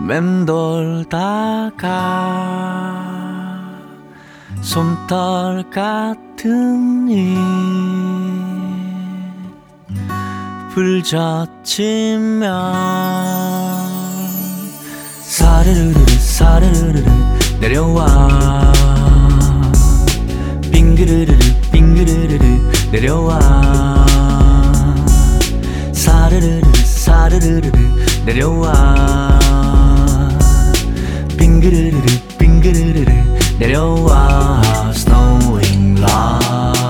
맴돌다가 0.00 1.78
솜털 4.60 5.70
같은 5.70 7.08
이 7.10 7.34
불젖치면 10.74 12.48
사르르르 15.22 16.06
사르르르 16.06 17.02
내려와. 17.60 18.72
빙그르르르 20.70 21.38
빙그르르르 21.72 22.57
내려와. 22.90 23.38
사르르르 25.92 26.72
사르르르 26.84 27.70
내려와. 28.24 29.38
빙그르르르 31.36 32.06
빙그르르르 32.38 33.12
내려와. 33.58 34.92
Snowing 34.92 35.98
love 36.00 36.87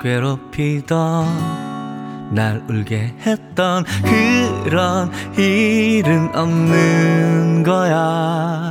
괴롭히던 0.00 1.26
날 2.32 2.62
울게 2.68 3.14
했던 3.26 3.84
그런 4.64 5.12
일은 5.36 6.34
없는 6.34 7.62
거야. 7.62 8.70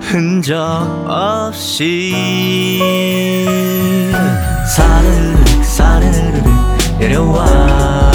흔적 0.00 0.56
없이. 1.06 2.12
사르르 4.74 5.62
사르르 5.62 6.42
내려와. 6.98 8.10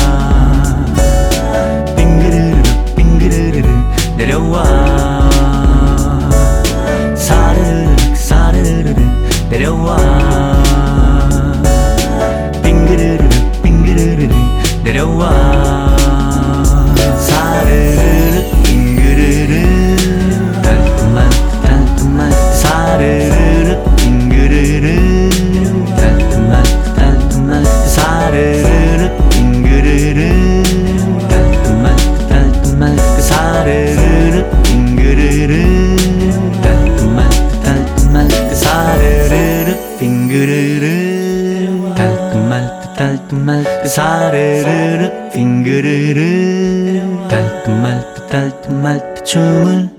빙그르르 1.95 2.63
빙그르르 2.95 3.67
내려와. 4.17 4.63
사르르 7.16 7.95
사르르 8.16 8.94
내려와. 9.50 10.54
내려와 14.85 15.97
사르르 17.18 18.46
이르르 18.69 19.66
따뜻한 20.62 21.29
따뜻한 21.63 22.31
사르 22.53 23.25
사르르르 43.88 45.29
빙그르르 45.34 47.28
달뜻말뜻 47.29 48.28
달뜻말뜻 48.29 49.25
춤을 49.25 49.94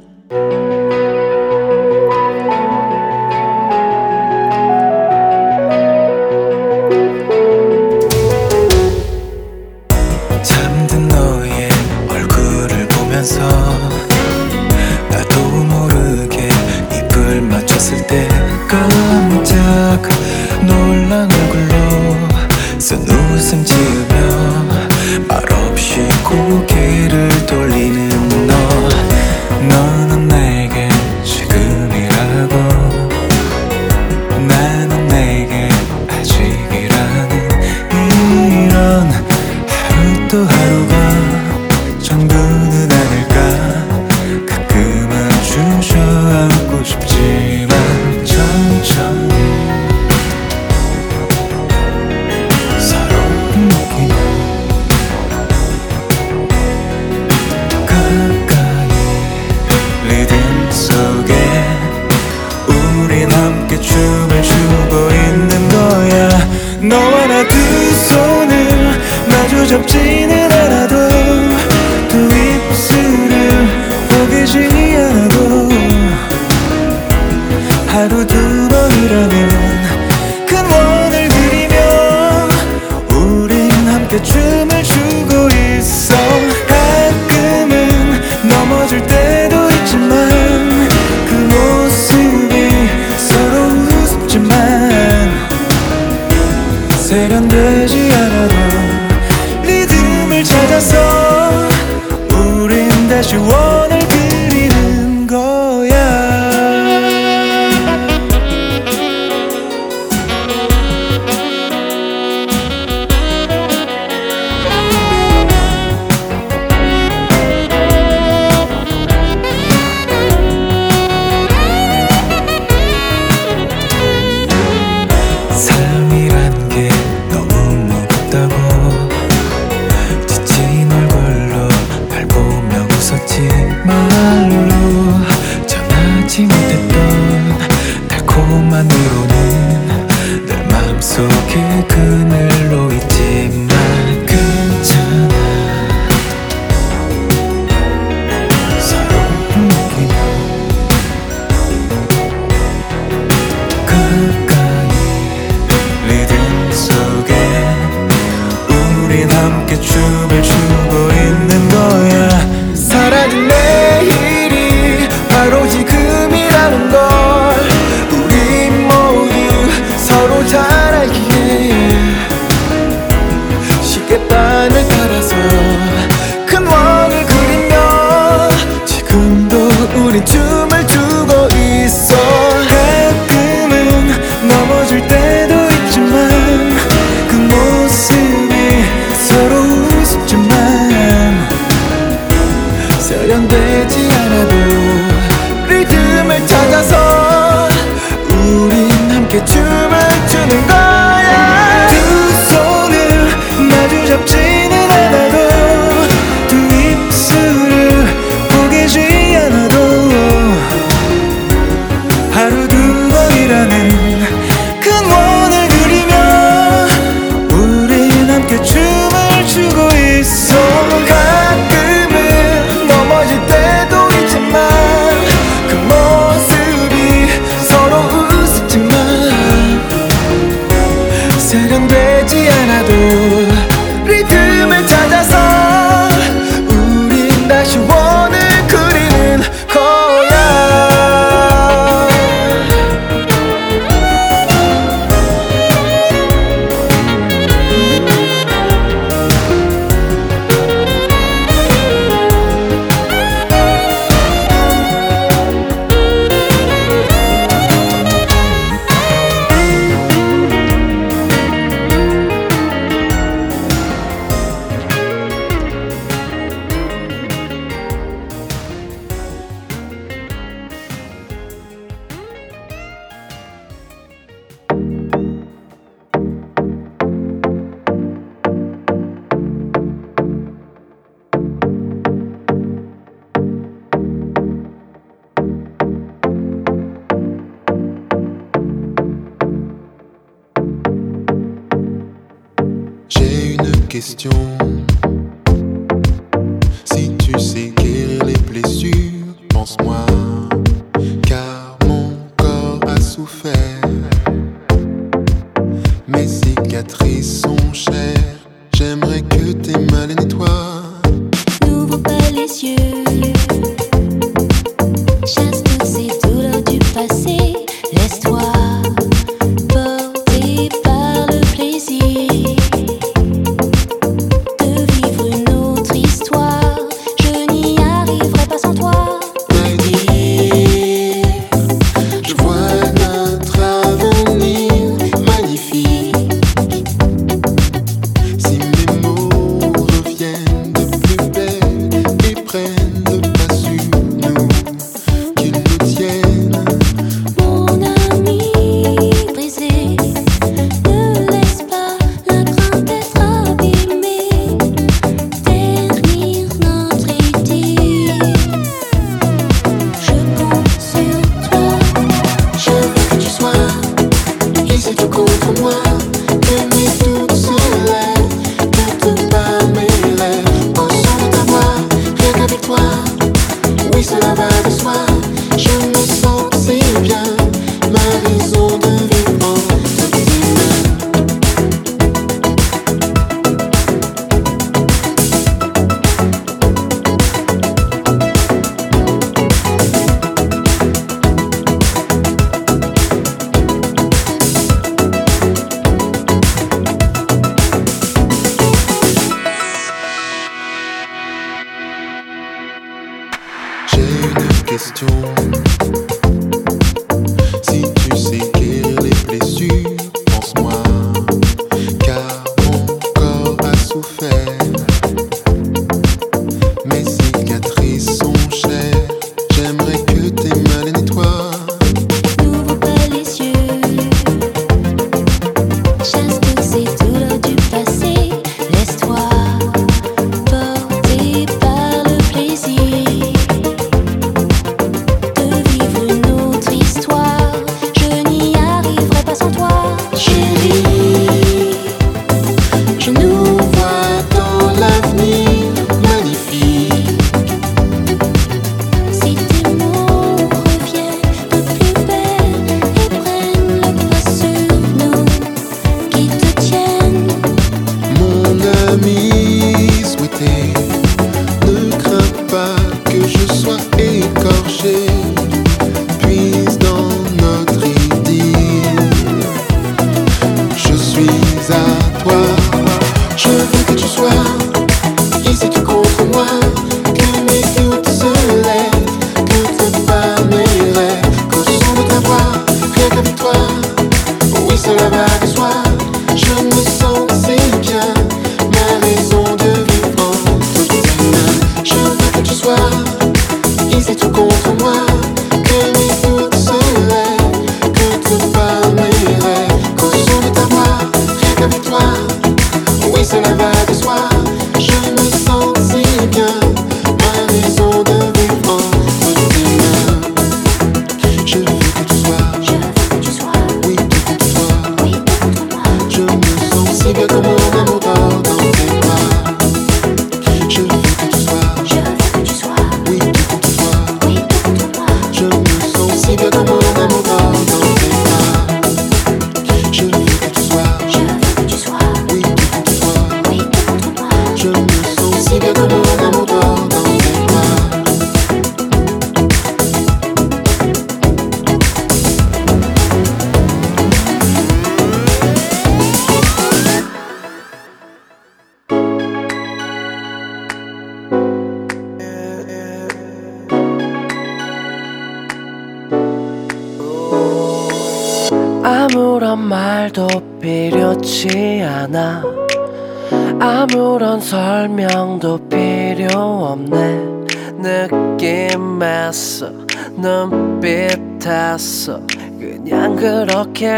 없어. 572.07 572.21
그냥 572.61 573.17
그렇게 573.17 573.89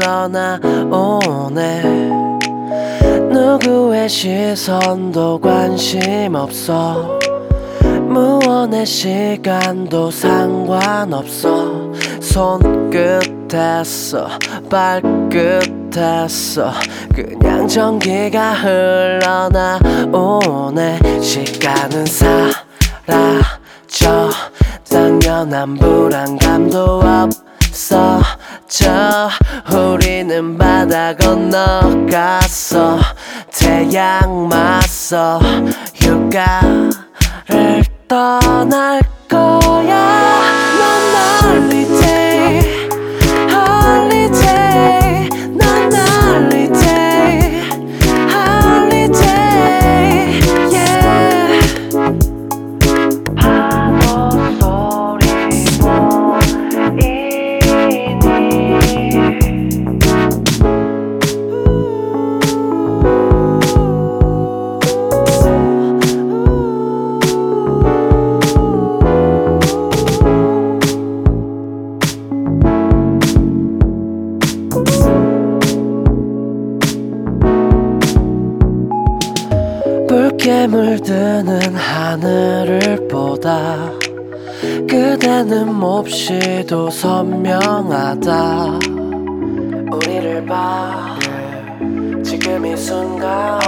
흘러나오네. 0.00 1.82
누구의 3.30 4.08
시선도 4.08 5.38
관심 5.40 6.34
없어. 6.34 7.16
무언의 8.08 8.84
시간도 8.84 10.10
상관없어. 10.10 11.92
손끝에서 12.20 14.26
발끝에서 14.68 16.72
그냥 17.14 17.68
전기가 17.68 18.54
흘러나오네. 19.44 20.98
시간은 21.20 22.04
사라져. 22.06 22.56
당연한 25.08 25.74
불안감도 25.76 27.00
없어. 27.02 28.20
저 28.68 29.30
우리는 29.72 30.58
바다 30.58 31.16
건너갔어. 31.16 32.98
태양 33.50 34.48
맞서 34.48 35.40
휴가를 35.94 36.92
떠날 38.06 39.00
거야. 39.26 40.42
넌날 40.78 41.60
믿 41.68 41.87
뜨는 81.08 81.74
하늘을 81.74 83.08
보다 83.08 83.90
그대는 84.86 85.74
몹시도 85.74 86.90
선명하다. 86.90 88.78
우리를 89.90 90.44
봐. 90.44 91.16
지금 92.22 92.66
이 92.66 92.76
순간 92.76 93.58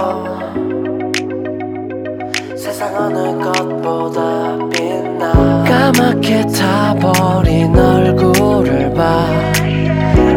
세상 2.55 2.95
어느 2.95 3.43
것보다 3.43 4.59
빛나. 4.69 5.63
까맣게 5.63 6.45
타버린 6.45 7.75
얼굴을 7.75 8.93
봐. 8.93 9.25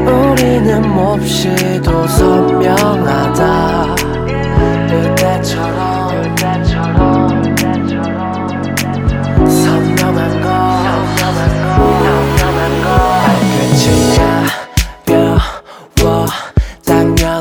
우리는 0.07 0.89
몹시도 0.89 2.09
선명하다. 2.09 4.14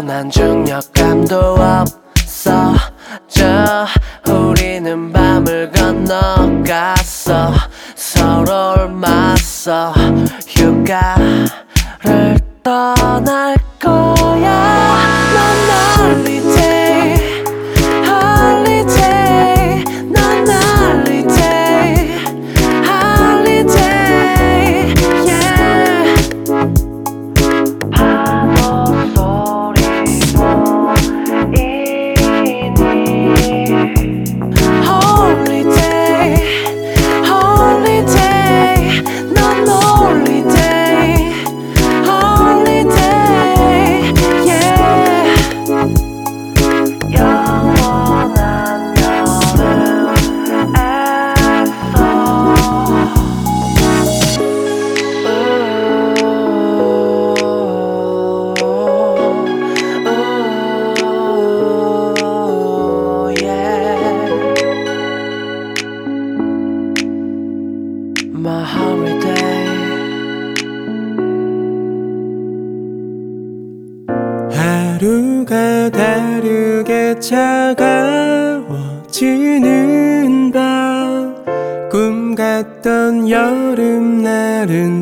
뛰어난 0.04 0.30
중력감도 0.30 1.56
없어. 1.56 2.74
저 3.30 3.88
우리는 4.28 5.14
밤을 5.14 5.72
건너갔어. 5.72 7.54
서로를 7.96 8.90
맞서 8.90 9.94
휴가를 10.46 11.48
떠날 12.62 13.56
거야? 13.80 14.98
넌날 15.34 16.16
믿 16.24 16.43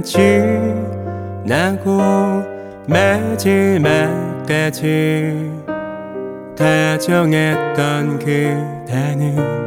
지나고 0.03 1.97
마지막까지 2.87 4.41
다정했던 6.57 8.19
그대는 8.19 9.61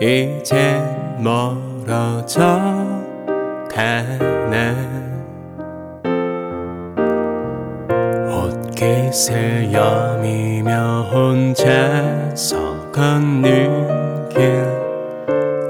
이제 0.00 0.82
멀어져 1.18 2.60
가네 3.72 4.74
옷깃을 8.28 9.72
여미며 9.72 11.10
혼자서 11.12 12.90
걷는 12.92 14.28
길 14.28 14.64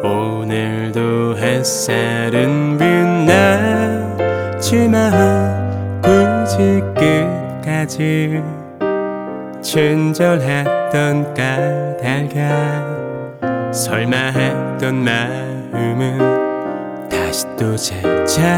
오늘도 0.05 1.37
햇살은 1.38 2.79
빛나 2.79 2.89
지만 4.60 6.00
굳이 6.00 6.80
끝까지 6.94 8.40
친절했던 9.62 11.35
까닭가 11.35 13.00
설마 13.72 14.16
했던 14.16 15.05
마음은 15.05 16.18
다시 17.09 17.46
또 17.57 17.76
제자리야. 17.76 18.50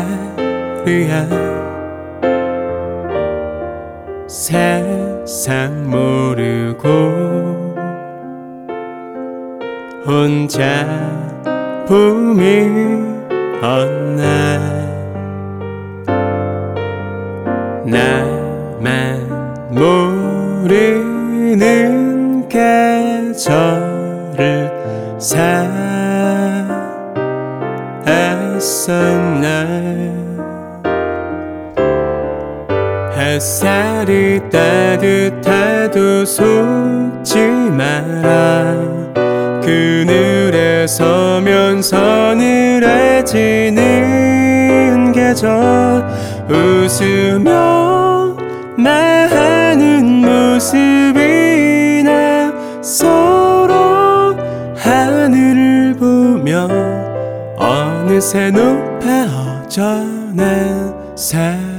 세상 4.28 5.90
모르고 5.90 6.88
혼자 10.06 10.86
봄이 11.86 13.11
온날 13.62 14.58
나만 17.84 19.70
모르는 19.70 20.98
계절을 22.48 23.38
살았었날 28.56 29.52
햇살이 33.16 34.40
따뜻해도 34.50 36.24
속지 36.24 37.38
마라 37.70 39.01
그늘에 39.62 40.86
서면 40.86 41.80
서 41.82 42.34
늘해지는 42.34 43.82
계절. 45.12 46.04
웃으며 46.48 48.36
말하는 48.76 50.04
모습이 50.04 52.02
나 52.04 52.52
서로 52.82 54.36
하늘을 54.76 55.94
보며 55.98 56.68
어느새 57.56 58.50
높아져 58.50 60.04
난사 60.34 61.71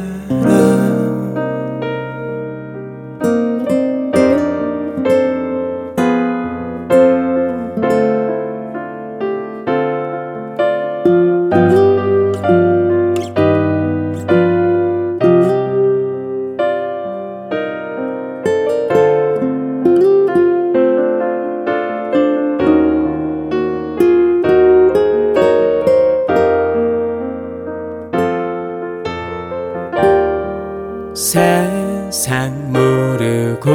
세상 31.44 32.72
모르고 32.72 33.70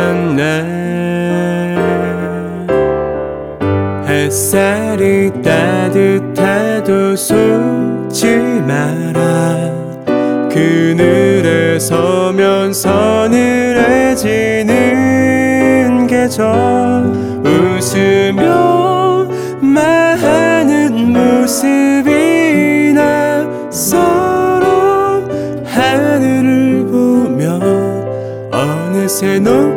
햇살 4.08 4.81
마라 8.66 9.72
그늘에 10.50 11.78
서면 11.78 12.72
서 12.72 13.28
늘해지는 13.28 14.72
계절. 16.06 17.32
웃으며 17.44 19.26
말하는 19.60 21.12
모습이 21.12 22.92
나 22.94 23.70
서로 23.70 25.26
하늘을 25.64 26.86
보며 26.86 27.58
어느새 28.50 29.38
높 29.38 29.71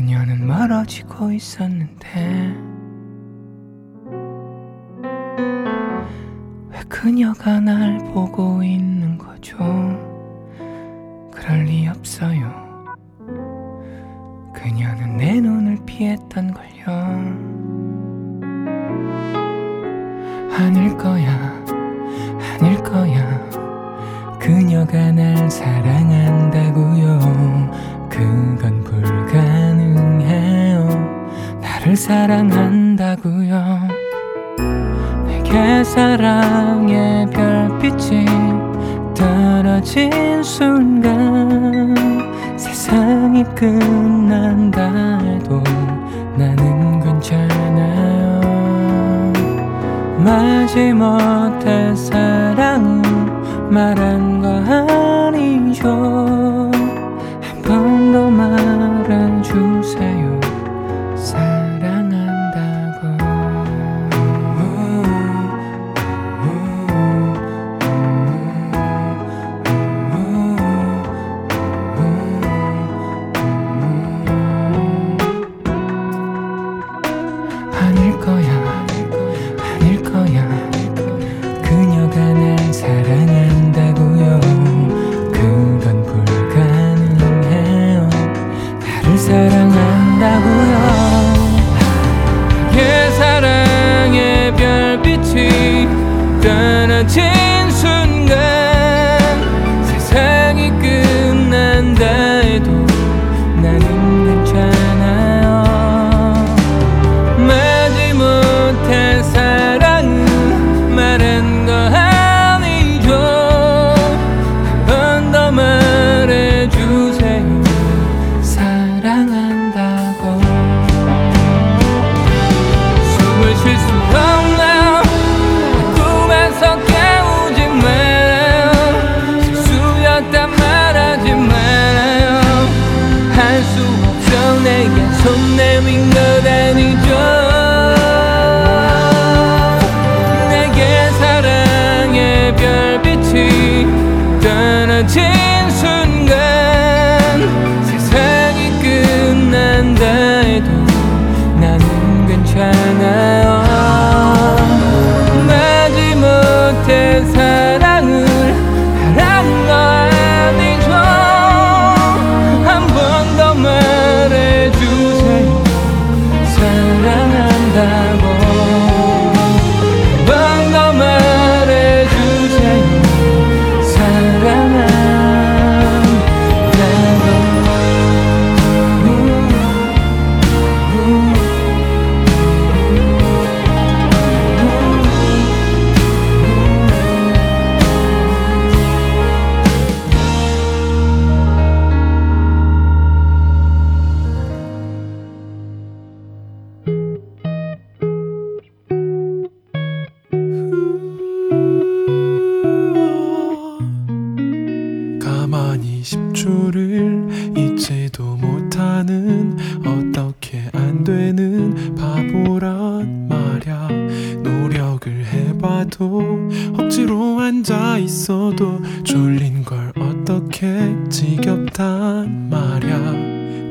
그녀는 0.00 0.46
멀어지고 0.46 1.30
있었는데 1.30 2.56
왜 6.70 6.80
그녀가 6.88 7.60
날 7.60 7.98
보고 8.14 8.62
있는 8.64 9.18
거죠? 9.18 9.58
그럴 11.30 11.64
리 11.64 11.86
없어요. 11.86 12.50
그녀는 14.54 15.18
내 15.18 15.38
눈을 15.38 15.76
피했던 15.84 16.54
걸요. 16.54 16.86
아닐 20.56 20.96
거야 20.96 21.62
아닐 22.58 22.82
거야. 22.82 23.50
그녀가 24.38 25.12
날 25.12 25.50
사랑한다고요. 25.50 27.18
그건 28.08 28.82
불 28.82 29.19
나를 31.90 31.96
사랑한다고요. 31.96 33.88
내게 35.26 35.82
사랑의 35.82 37.26
별빛이 37.30 38.26
떨어진 39.14 40.42
순간 40.42 41.94
세상이 42.56 43.42
끝난다 43.56 45.18
해도 45.18 45.62
나는 46.36 47.00
괜찮아요. 47.00 48.40
마지못해 50.24 51.94
사랑은 51.96 53.02
말한 53.70 54.40
거 54.42 54.48
아니죠 55.28 56.29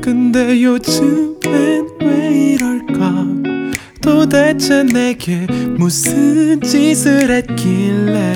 근데 0.02 0.62
요즘엔 0.62 1.88
왜 2.00 2.54
이럴까? 2.54 3.26
도대체 4.00 4.82
내게 4.82 5.46
무슨 5.76 6.60
짓을 6.62 7.30
했길래? 7.30 8.34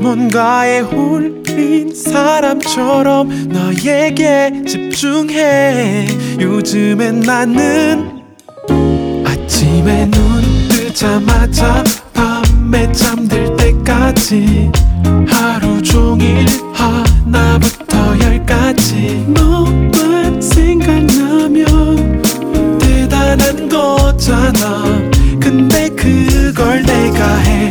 뭔가에 0.00 0.80
홀린 0.80 1.94
사람처럼 1.94 3.48
너에게 3.48 4.62
집중해. 4.66 6.06
요즘엔 6.40 7.20
나는 7.20 8.22
아침에 9.26 10.10
눈 10.10 10.42
뜨자마자 10.70 11.84
밤에 12.14 12.90
잠들 12.92 13.54
때까지 13.56 14.70
하루 15.28 15.82
종일 15.82 16.46
거잖아. 24.20 24.84
근데 25.40 25.88
그걸 25.88 26.82
내가 26.82 27.36
해 27.38 27.70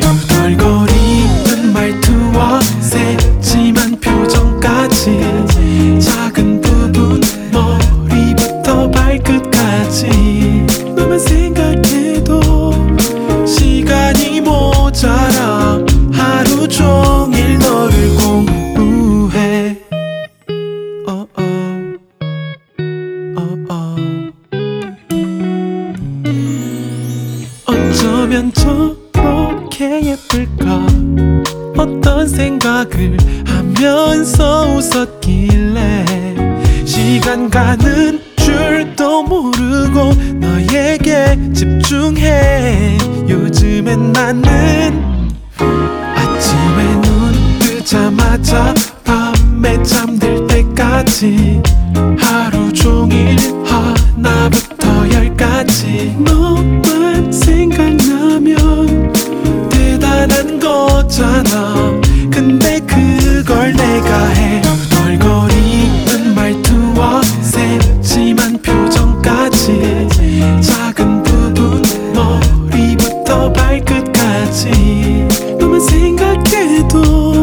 me, 74.79 75.27
no 75.59 75.69
me 75.69 75.79
singa 75.79 76.35
quieto. 76.43 77.38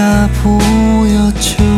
내가 0.00 0.26
보여줘 0.42 1.69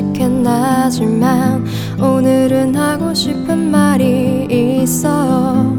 그댈 0.00 0.12
지킨다지만 0.12 1.66
오늘은 2.00 2.74
하고 2.74 3.12
싶은 3.12 3.70
말이 3.70 4.46
있어요 4.82 5.78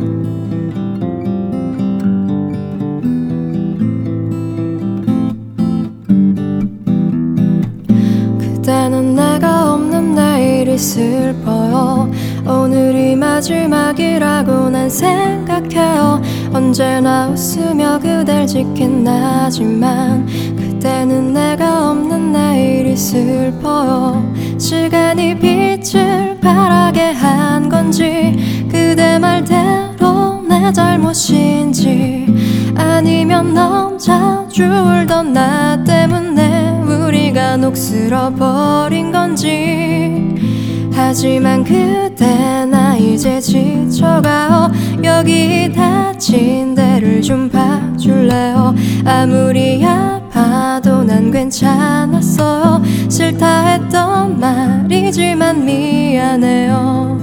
그때는 8.39 9.15
내가 9.15 9.73
없는 9.73 10.13
내일이 10.13 10.77
슬퍼요. 10.77 12.11
오늘이 12.45 13.15
마지막이라고 13.15 14.69
난 14.69 14.87
생각해요. 14.89 16.21
언제나 16.53 17.27
웃으며 17.29 17.99
그댈 17.99 18.45
지킨다지만 18.45 20.27
그때는 20.55 21.33
내가 21.33 21.89
없는 21.89 22.31
내일이 22.31 22.95
슬퍼요 22.95 23.50
시간이 24.57 25.39
빛을 25.39 26.39
바라게 26.39 27.11
한 27.11 27.69
건지 27.69 28.67
그대 28.69 29.17
말대로 29.19 30.41
내 30.47 30.71
잘못인지 30.71 32.27
아니면 32.75 33.53
자주 33.97 34.63
울던 34.63 35.33
나 35.33 35.83
때문에 35.83 36.81
우리가 36.81 37.57
녹슬어 37.57 38.29
버린 38.31 39.11
건지. 39.11 40.31
하지만 40.93 41.63
그때 41.63 42.65
나 42.65 42.95
이제 42.95 43.39
지쳐가요 43.41 44.71
여기 45.03 45.71
다친 45.73 46.75
데를 46.75 47.21
좀 47.21 47.49
봐줄래요? 47.49 48.75
아무리 49.05 49.83
아 49.85 50.20
말이지만 55.11 55.65
미안해요. 55.65 57.17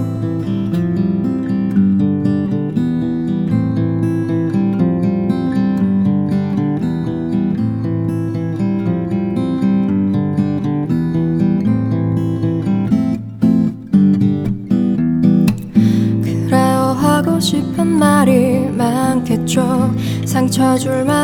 그래요. 16.22 16.96
하고 17.00 17.40
싶은 17.40 17.86
말이 17.86 18.68
많겠죠. 18.70 19.94
상처 20.26 20.76
줄 20.76 21.04
말 21.04 21.17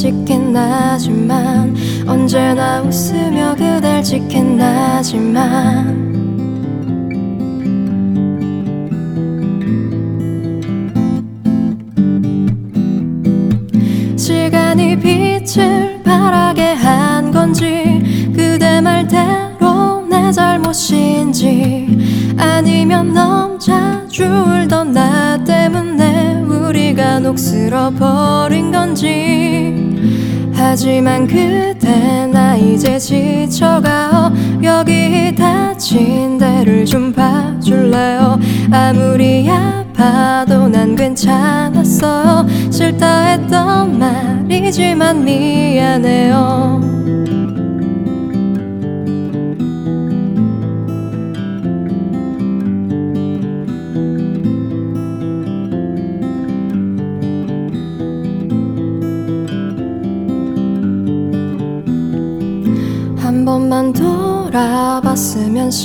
지킨다지만 0.00 1.76
언제나 2.06 2.80
웃으며 2.80 3.54
그댈 3.54 4.02
지킨다지만 4.02 5.38
하지만 30.82 31.26
그때 31.26 32.26
나 32.32 32.56
이제 32.56 32.98
지쳐가요 32.98 34.32
여기 34.62 35.34
다친 35.34 36.38
데를 36.38 36.86
좀 36.86 37.12
봐줄래요? 37.12 38.40
아무리 38.72 39.46
아파도 39.50 40.68
난 40.68 40.96
괜찮았어요. 40.96 42.46
싫다 42.70 43.24
했던 43.24 43.98
말이지만 43.98 45.22
미안해요 45.22 46.99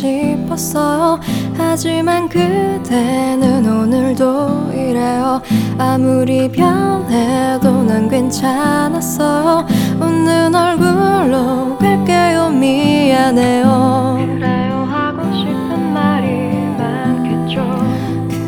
싶었어요. 0.06 1.20
하지만 1.58 2.30
그대는 2.30 3.66
오늘도 3.66 4.72
이래요. 4.74 5.42
아무리 5.78 6.50
변해도 6.52 7.84
난 7.84 8.08
괜찮았어요. 8.08 9.66
웃는 10.00 10.54
얼굴로 10.54 11.78
갈게요. 11.78 12.50
미안해요. 12.50 14.18
그래요. 14.26 14.88
하고 14.90 15.24
싶은 15.34 15.94
말이 15.94 16.28
많겠죠. 16.78 17.66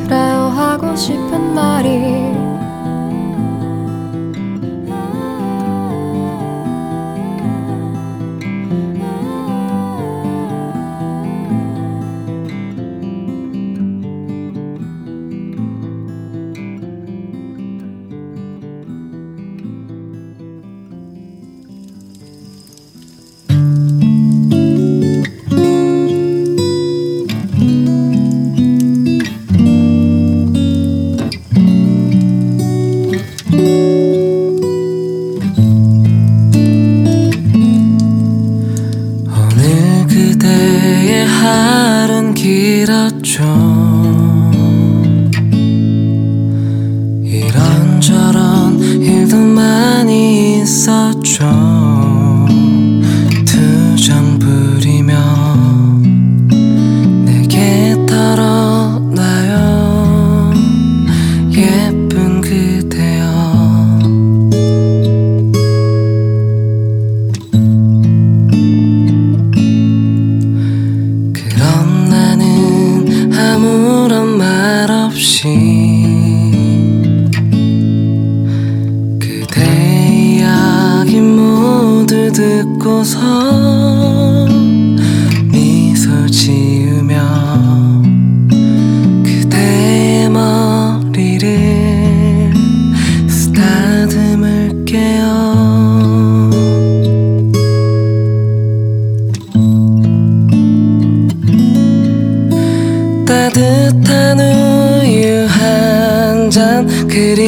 그래요. 0.08 0.54
하고 0.56 0.96
싶은 0.96 1.54
말이 1.54 2.17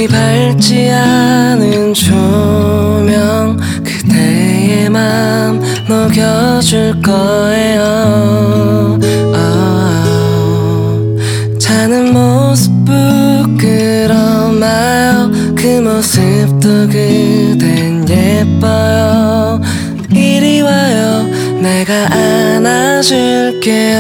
밝지 0.07 0.89
않은 0.89 1.93
조명 1.93 3.57
그대의 3.83 4.89
맘 4.89 5.61
녹여줄 5.87 7.01
거예요. 7.01 8.99
어, 9.33 11.15
자는 11.59 12.13
모습 12.13 12.71
부끄러마요. 13.85 15.31
그 15.55 15.81
모습도 15.81 16.87
그댄 16.87 18.07
예뻐요. 18.09 19.61
이리 20.11 20.61
와요. 20.61 21.27
내가 21.61 22.07
안아줄게요 22.13 23.99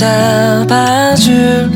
잡아줄게요 0.00 1.70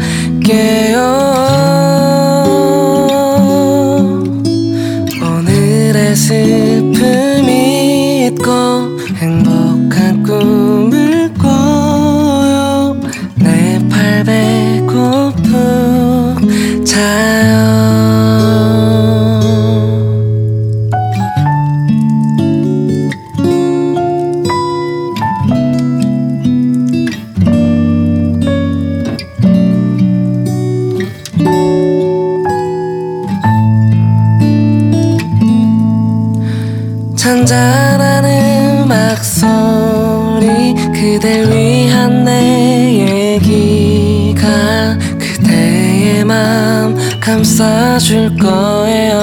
싸줄 47.55 48.37
거예요. 48.37 49.15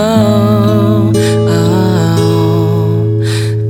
어, 1.50 2.16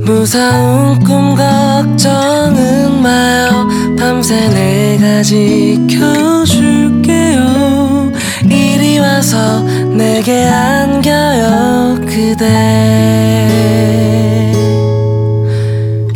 무서운 0.04 1.00
꿈 1.00 1.34
걱정은 1.34 3.02
마요. 3.02 3.66
밤새 3.98 4.48
내가 4.50 5.20
지켜줄게요. 5.24 6.12
이리 8.44 9.00
와서 9.00 9.64
내게 9.96 10.46
안겨요 10.46 11.96
그대. 12.06 12.46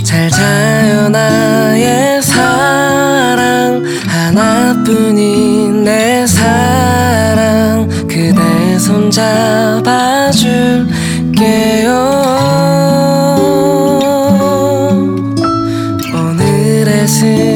잘 0.04 0.30
자요 0.30 1.08
나의 1.08 2.22
사랑. 2.22 3.82
하나뿐인 4.06 5.82
내 5.82 6.24
사랑 6.28 7.65
손 8.86 9.10
잡아줄게요. 9.10 10.86
오늘의 16.14 17.08
슬 17.08 17.55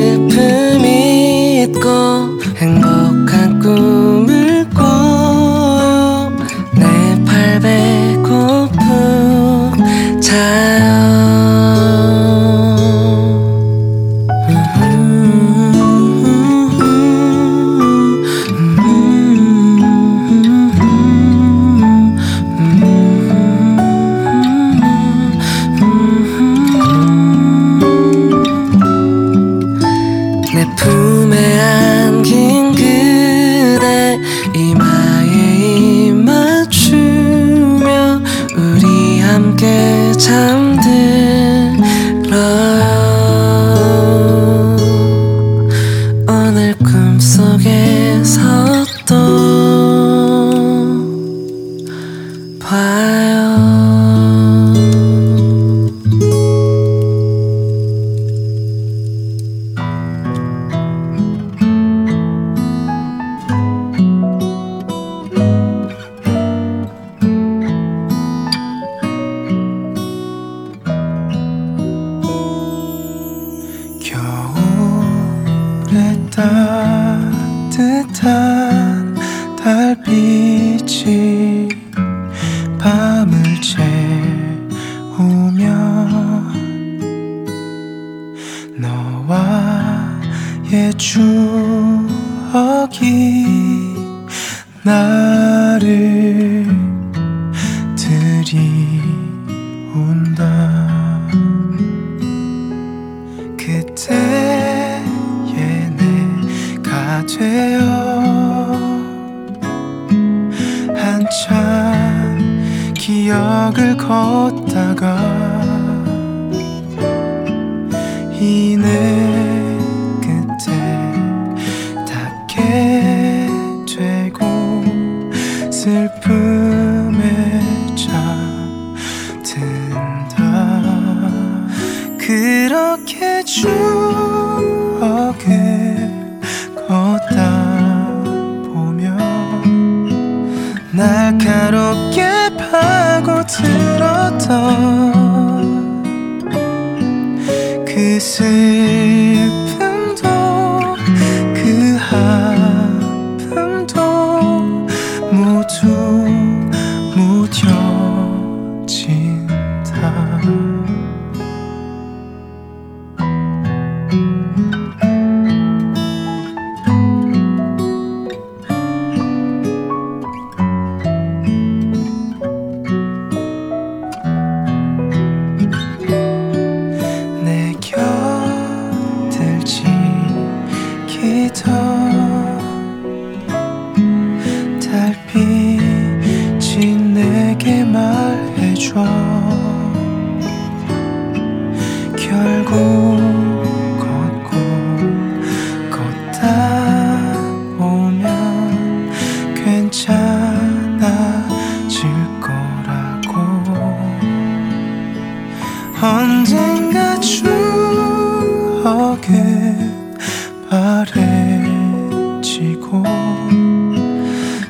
펼치고 212.40 213.02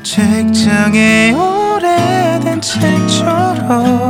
책장에 0.02 1.32
오래된 1.32 2.60
책처럼 2.60 4.00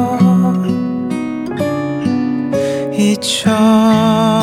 잊혀지고 2.93 4.41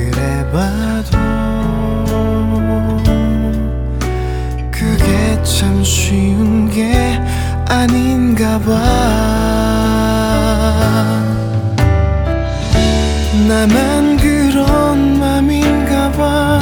그래봐도 0.00 1.18
그게 4.70 5.42
참 5.42 5.84
쉬운 5.84 6.70
게 6.70 7.20
아닌가 7.68 8.58
봐. 8.60 8.70
나만 13.46 14.16
그런 14.16 15.20
맘인가 15.20 16.10
봐. 16.12 16.60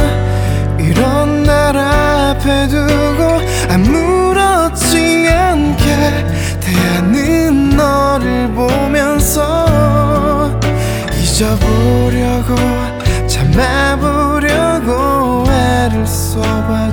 이런 0.81 1.45
날 1.45 1.77
앞에 1.77 2.67
두고 2.67 3.41
아무렇지 3.71 5.29
않게 5.29 6.27
대하는 6.61 7.71
너를 7.71 8.51
보면서 8.53 10.51
잊어보려고 11.21 12.78
봐보려고 13.59 15.45
애를 15.51 16.07
써봐 16.07 16.93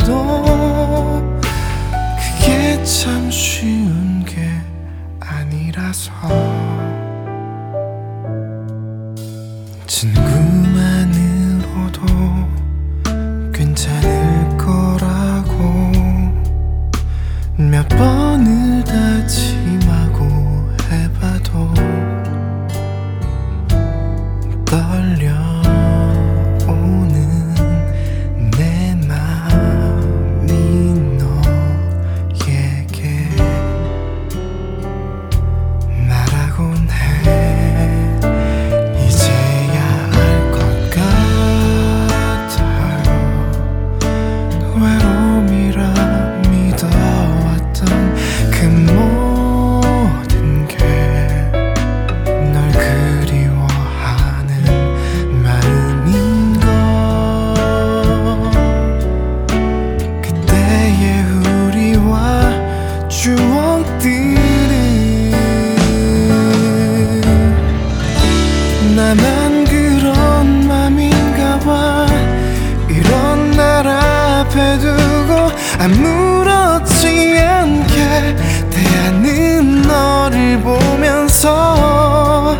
나는 79.05 79.83
너를 79.83 80.59
보면서 80.61 82.57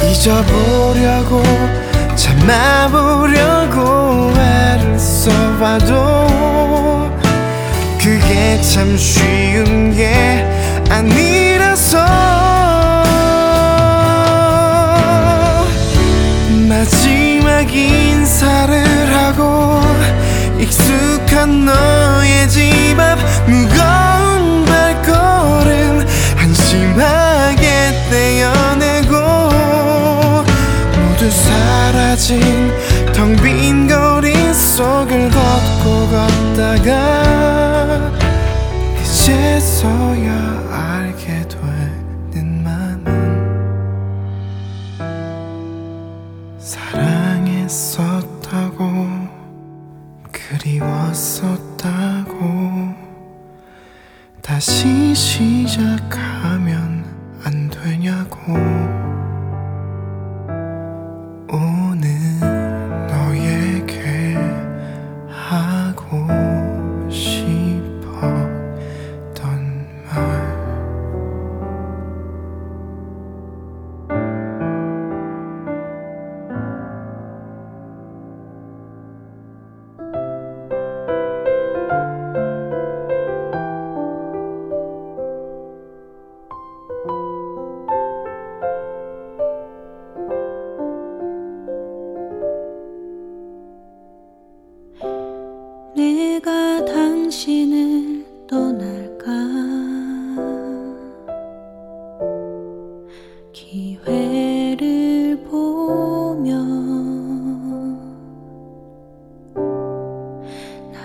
잊어보려고 0.00 1.42
참아보려고 2.14 3.80
애를 4.38 4.96
써봐도 4.96 6.28
그게 8.00 8.60
참 8.60 8.96
쉬운 8.96 9.92
게 9.92 10.46
아니라서. 10.88 12.21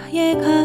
나의 0.10 0.57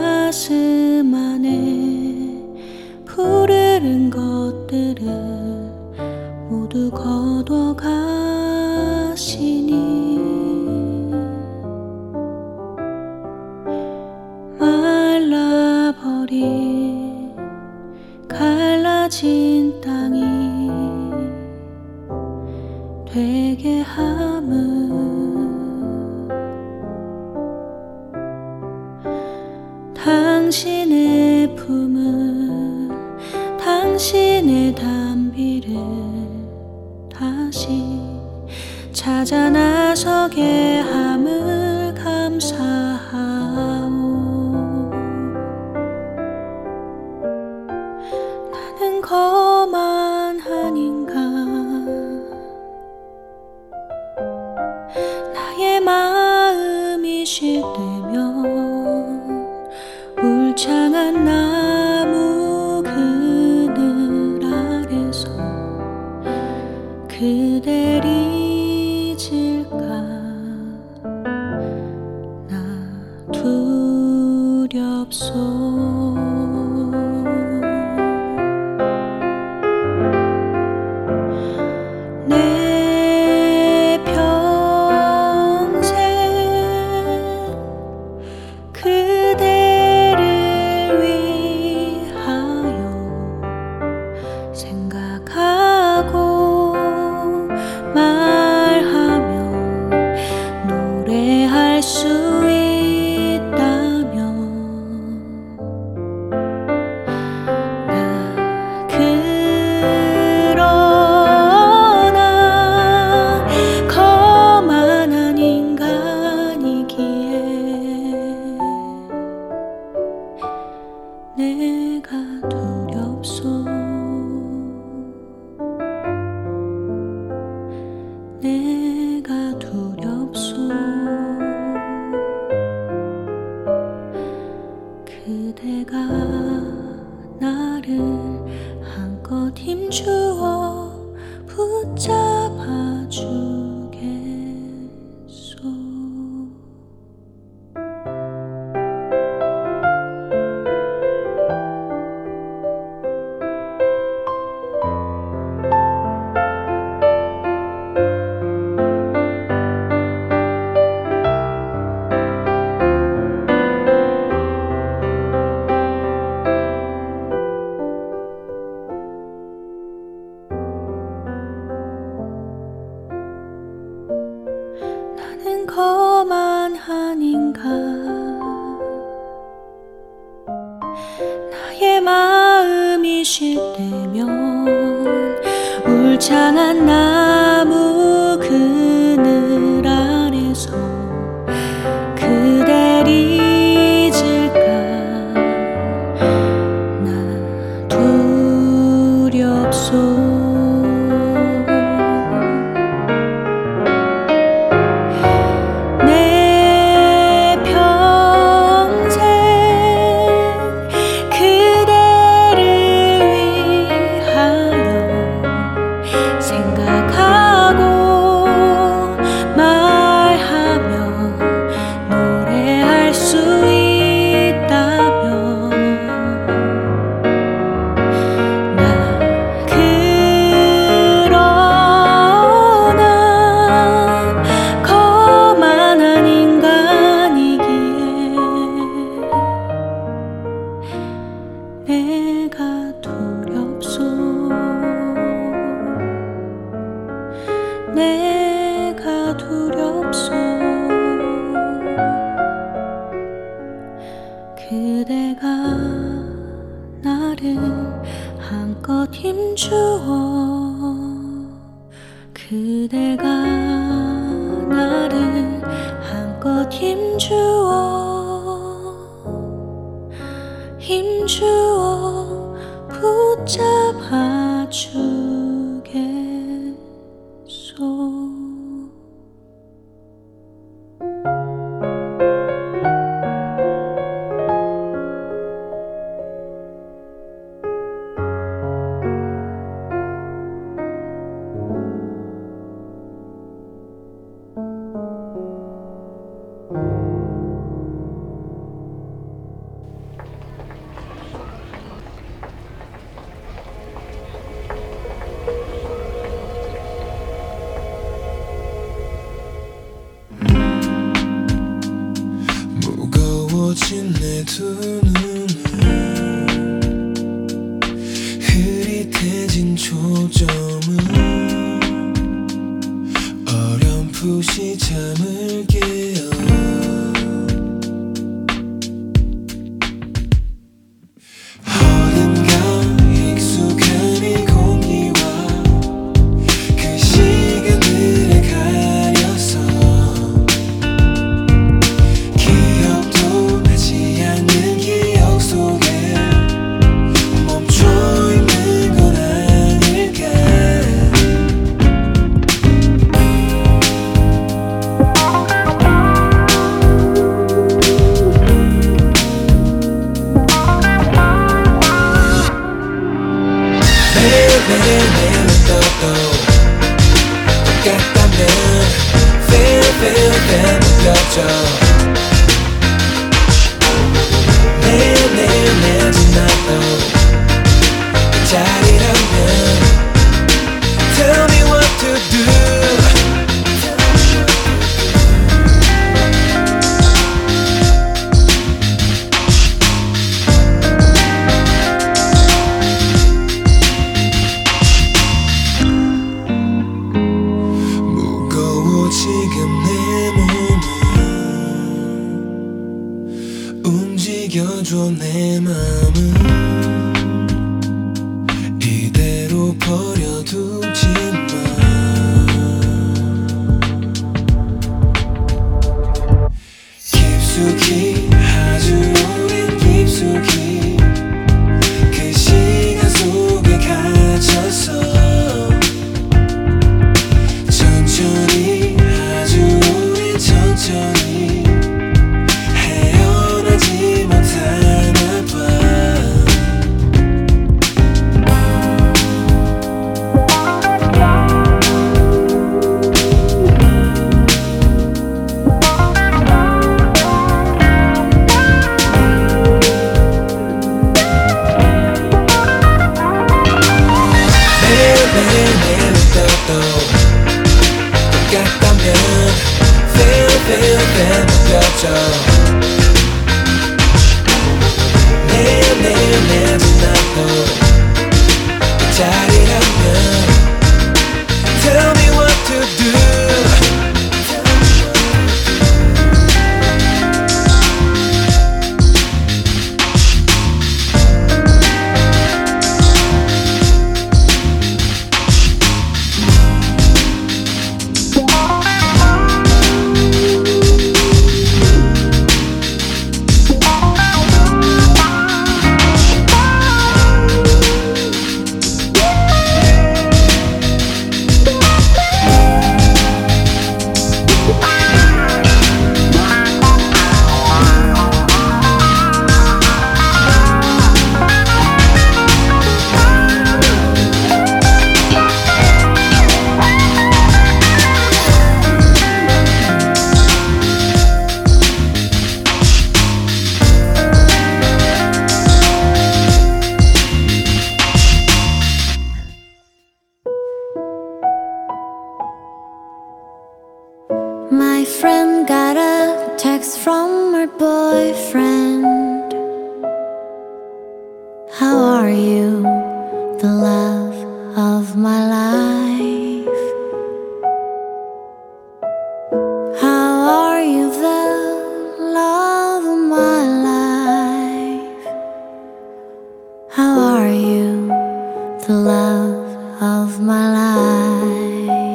love 559.22 560.02
of 560.02 560.40
my 560.40 560.64
life? 560.78 562.11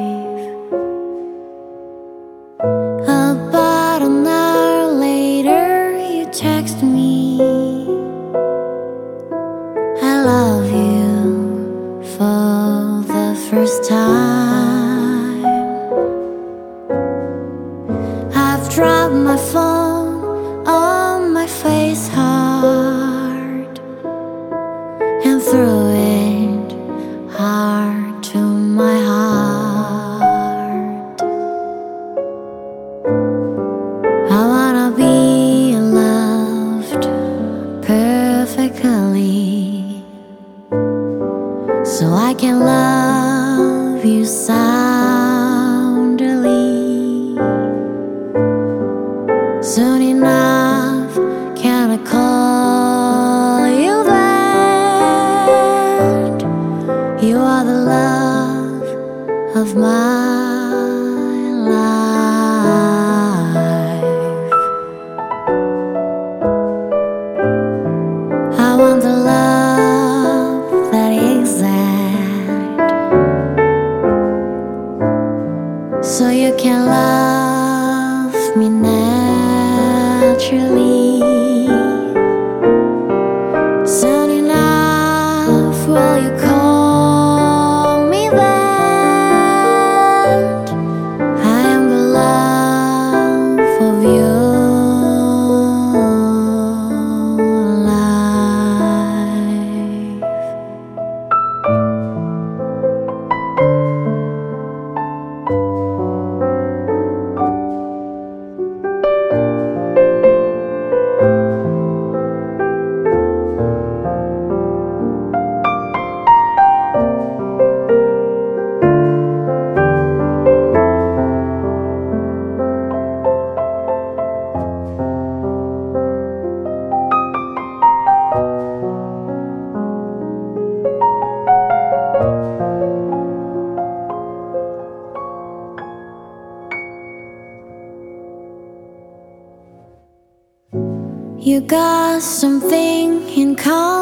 Something 142.20 143.28
in 143.28 143.54
common 143.54 143.97